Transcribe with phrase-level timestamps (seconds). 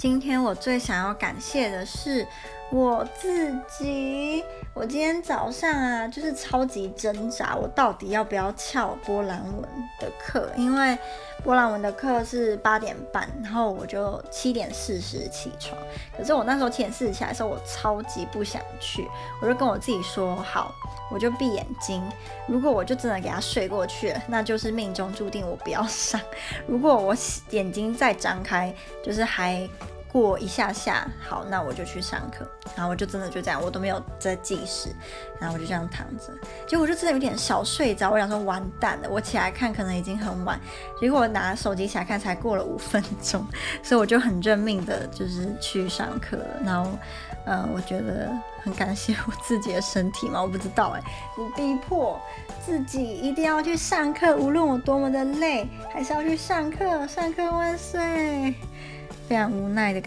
[0.00, 2.26] 今天我最想要感谢的是
[2.72, 4.42] 我自己。
[4.72, 9.62] 我今天早上啊，就是超级挣扎，我到底要不要翘波兰文
[9.98, 10.50] 的课？
[10.56, 10.96] 因为
[11.42, 15.76] 波兰文的课是八点半，然后我就七点四十起床。
[16.16, 19.08] 可是我那时候七点四十起来的时候，我超级不想去，
[19.40, 20.74] 我就跟我自己说好，
[21.10, 22.02] 我就闭眼睛。
[22.46, 26.20] 如果我就真的给他睡过去了，那就是命中注定我不要上。
[26.66, 27.14] 如果我
[27.50, 28.72] 眼睛再张开，
[29.02, 29.68] 就是还。
[30.12, 32.44] 过一下下，好，那我就去上课，
[32.74, 34.88] 然后我就真的就这样，我都没有在计时，
[35.38, 36.32] 然后我就这样躺着，
[36.66, 40.58] 结果我就真的有点小睡着，我想说完蛋了，我起来看可能已经很晚，
[41.00, 43.46] 结果我拿手机起来看才过了五分钟，
[43.82, 46.46] 所以我就很认命的，就是去上课了。
[46.64, 46.90] 然后，
[47.46, 48.30] 呃，我觉得
[48.62, 51.02] 很感谢我自己的身体嘛，我不知道哎，
[51.38, 52.20] 我逼迫
[52.64, 58.54] 自己一定要去上课，无论我多么的累，还是要去上课，上课万岁。
[59.28, 59.98] 非常无奈的